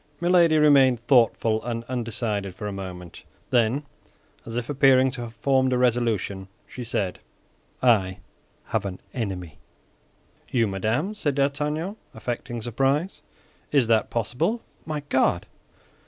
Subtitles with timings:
[0.19, 3.83] Milady remained thoughtful and undecided for a moment; then,
[4.47, 7.19] as if appearing to have formed a resolution, she said,
[7.83, 8.17] "I
[8.69, 9.59] have an enemy."
[10.49, 13.21] "You, madame!" said D'Artagnan, affecting surprise;
[13.71, 15.45] "is that possible, my God?